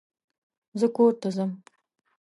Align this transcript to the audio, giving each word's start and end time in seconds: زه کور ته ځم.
زه 0.79 0.87
کور 0.95 1.11
ته 1.21 1.29
ځم. 1.35 1.51